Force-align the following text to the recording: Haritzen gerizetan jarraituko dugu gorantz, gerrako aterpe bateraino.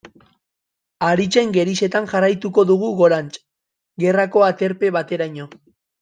Haritzen 1.07 1.51
gerizetan 1.57 2.07
jarraituko 2.13 2.63
dugu 2.69 2.89
gorantz, 3.01 3.31
gerrako 4.05 4.47
aterpe 4.47 4.91
bateraino. 4.97 5.47